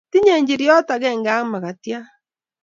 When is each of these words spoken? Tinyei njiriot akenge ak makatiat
Tinyei 0.11 0.41
njiriot 0.43 0.87
akenge 0.95 1.31
ak 1.37 1.45
makatiat 1.51 2.07